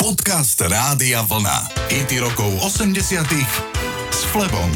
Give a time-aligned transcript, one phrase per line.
[0.00, 1.76] Podcast Rádia Vlna.
[1.92, 3.20] IT rokov 80
[4.08, 4.72] s Flebom.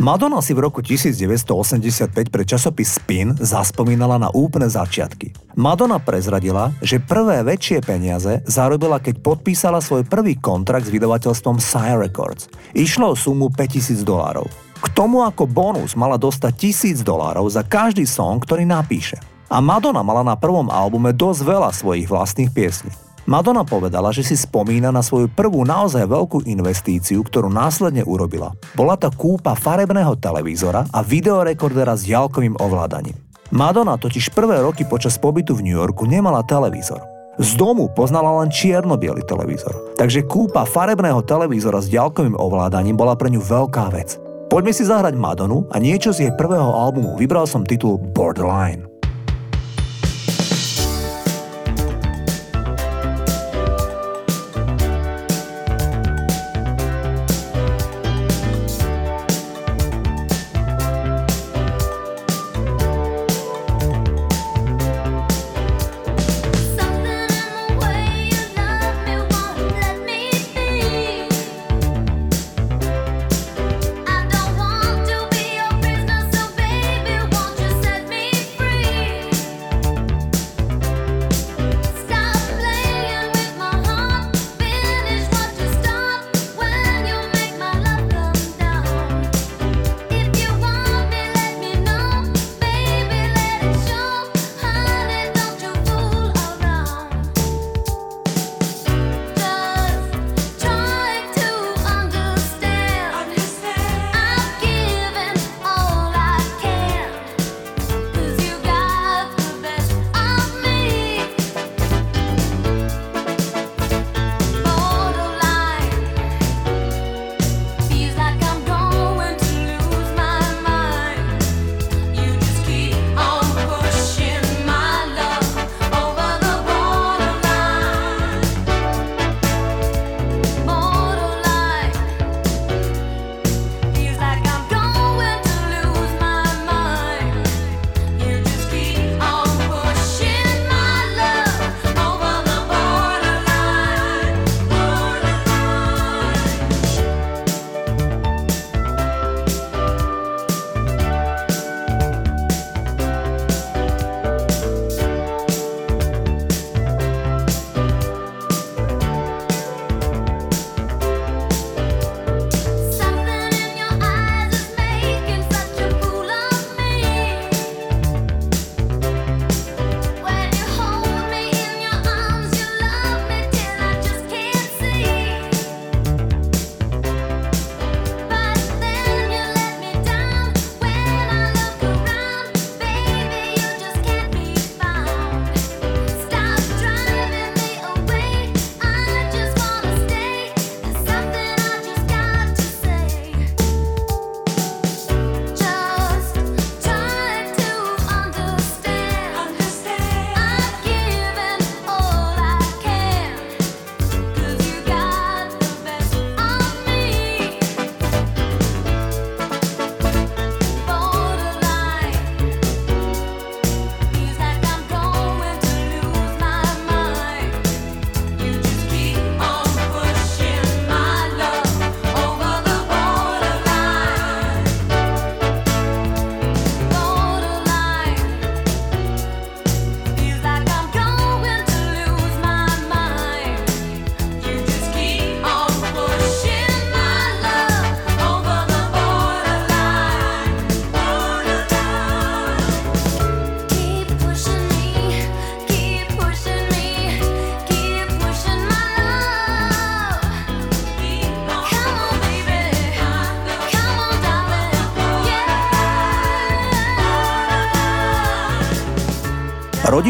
[0.00, 5.36] Madonna si v roku 1985 pre časopis Spin zaspomínala na úplné začiatky.
[5.60, 12.08] Madonna prezradila, že prvé väčšie peniaze zarobila, keď podpísala svoj prvý kontrakt s vydavateľstvom Sire
[12.08, 12.48] Records.
[12.72, 14.48] Išlo o sumu 5000 dolárov.
[14.80, 19.20] K tomu ako bonus mala dostať 1000 dolárov za každý song, ktorý napíše.
[19.52, 23.07] A Madonna mala na prvom albume dosť veľa svojich vlastných piesní.
[23.28, 28.56] Madonna povedala, že si spomína na svoju prvú naozaj veľkú investíciu, ktorú následne urobila.
[28.72, 33.20] Bola to kúpa farebného televízora a videorekordera s ďalkovým ovládaním.
[33.52, 37.04] Madonna totiž prvé roky počas pobytu v New Yorku nemala televízor.
[37.36, 43.28] Z domu poznala len čierno televízor, takže kúpa farebného televízora s ďalkovým ovládaním bola pre
[43.28, 44.16] ňu veľká vec.
[44.48, 47.20] Poďme si zahrať Madonu a niečo z jej prvého albumu.
[47.20, 48.97] Vybral som titul Borderline.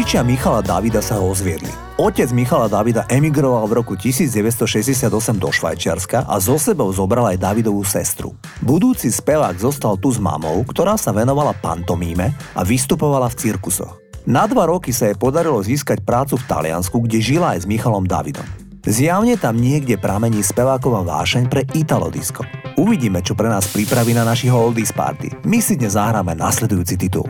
[0.09, 1.69] Rodičia Michala Davida sa ho ozviedli.
[2.01, 5.05] Otec Michala Davida emigroval v roku 1968
[5.37, 8.33] do Švajčiarska a zo sebou zobral aj Davidovú sestru.
[8.57, 14.01] Budúci spevák zostal tu s mamou, ktorá sa venovala pantomíme a vystupovala v cirkusoch.
[14.25, 18.09] Na dva roky sa jej podarilo získať prácu v Taliansku, kde žila aj s Michalom
[18.09, 18.49] Davidom.
[18.89, 22.41] Zjavne tam niekde pramení speváková vášeň pre Italo Disco.
[22.81, 25.45] Uvidíme, čo pre nás pripraví na našich Oldies Party.
[25.45, 27.29] My si dnes zahráme nasledujúci titul.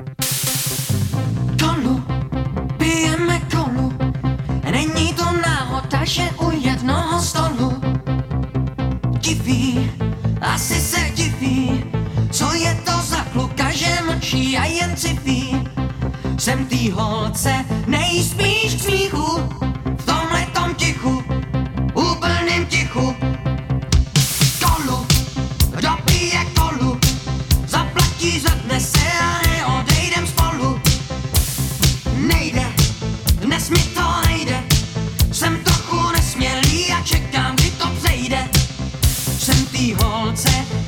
[10.42, 11.84] asi se diví,
[12.32, 15.68] co je to za kluka, že mlčí a jen civí.
[16.38, 19.50] Jsem tý holce nejspíš k smíchu,
[19.98, 21.24] v tomhle tom tichu,
[21.94, 23.29] úplným tichu.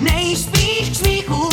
[0.01, 1.50] Nejspíš k smíchu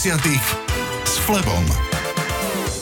[0.00, 1.60] s Flebom.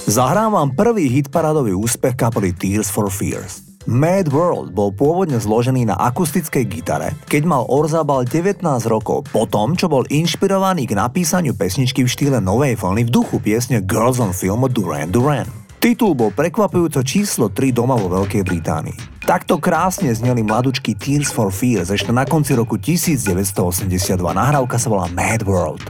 [0.06, 3.66] Zahrám vám prvý hitparadový úspech kapely Tears for Fears.
[3.90, 9.74] Mad World bol pôvodne zložený na akustickej gitare, keď mal Orzabal 19 rokov po tom,
[9.74, 14.30] čo bol inšpirovaný k napísaniu pesničky v štýle novej vlny v duchu piesne Girls on
[14.30, 15.50] Film od Duran Duran.
[15.82, 19.26] Titul bol prekvapujúco číslo 3 doma vo Veľkej Británii.
[19.26, 24.06] Takto krásne zneli mladučky Tears for Fears ešte na konci roku 1982.
[24.22, 25.82] Nahrávka sa volá Mad World.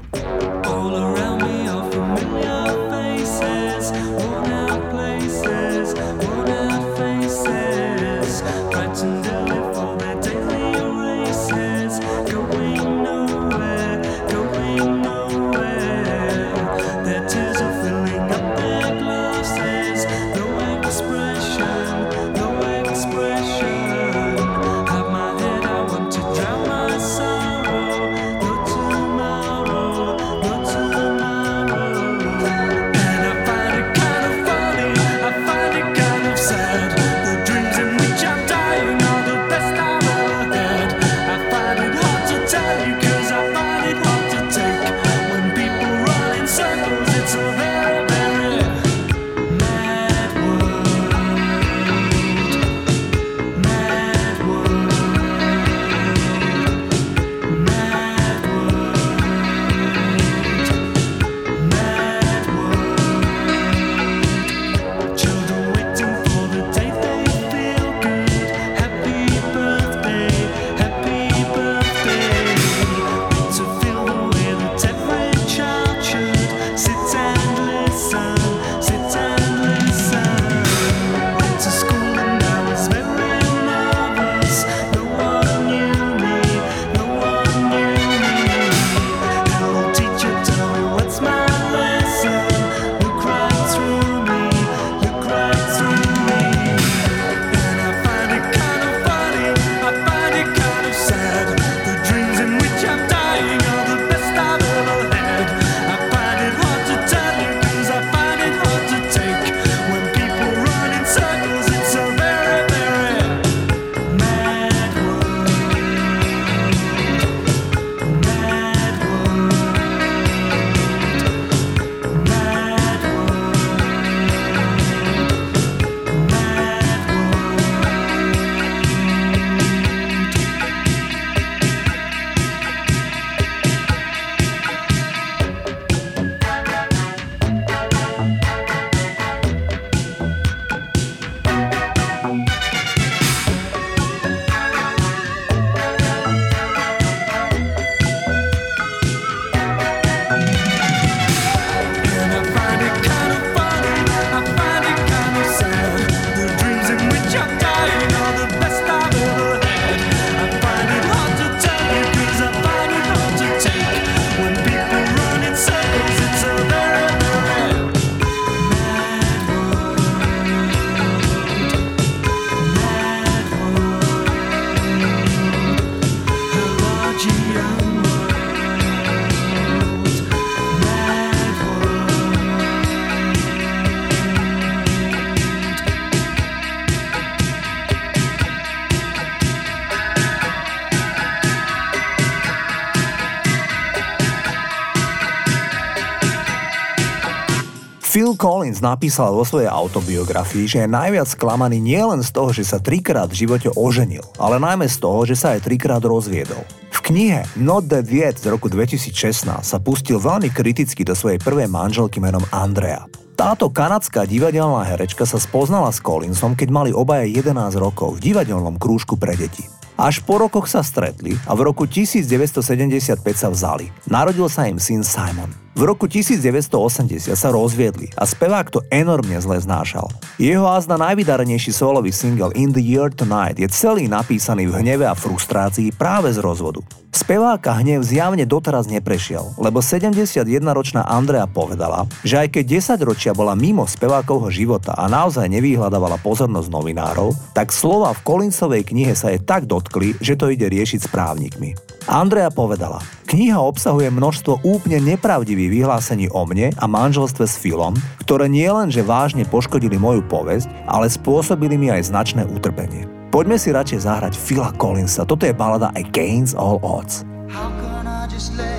[198.08, 202.80] Phil Collins napísal vo svojej autobiografii, že je najviac sklamaný nielen z toho, že sa
[202.80, 206.64] trikrát v živote oženil, ale najmä z toho, že sa aj trikrát rozviedol.
[206.88, 209.12] V knihe Not That Yet z roku 2016
[209.60, 213.04] sa pustil veľmi kriticky do svojej prvej manželky menom Andrea.
[213.36, 218.80] Táto kanadská divadelná herečka sa spoznala s Collinsom, keď mali obaja 11 rokov v divadelnom
[218.80, 219.68] krúžku pre deti.
[220.00, 223.92] Až po rokoch sa stretli a v roku 1975 sa vzali.
[224.08, 225.67] Narodil sa im syn Simon.
[225.78, 230.10] V roku 1980 sa rozviedli a spevák to enormne zle znášal.
[230.34, 235.14] Jeho azda najvydarenejší solový single In the Year Tonight je celý napísaný v hneve a
[235.14, 236.82] frustrácii práve z rozvodu.
[237.14, 243.54] Speváka hnev zjavne doteraz neprešiel, lebo 71-ročná Andrea povedala, že aj keď 10 ročia bola
[243.54, 249.38] mimo spevákovho života a naozaj nevyhľadávala pozornosť novinárov, tak slova v Collinsovej knihe sa jej
[249.38, 251.97] tak dotkli, že to ide riešiť s právnikmi.
[252.08, 257.92] Andrea povedala, kniha obsahuje množstvo úplne nepravdivých vyhlásení o mne a manželstve s Philom,
[258.24, 263.04] ktoré nie len, že vážne poškodili moju povesť, ale spôsobili mi aj značné utrpenie.
[263.28, 267.28] Poďme si radšej zahrať Phila Collinsa, toto je balada Against All Odds.
[267.52, 268.77] How can I just let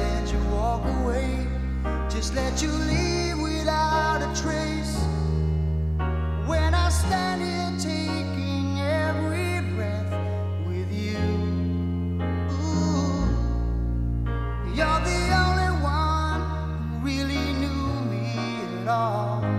[18.99, 19.58] all.